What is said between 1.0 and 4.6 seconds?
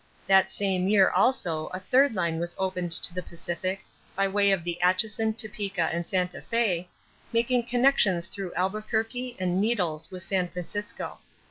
also a third line was opened to the Pacific by way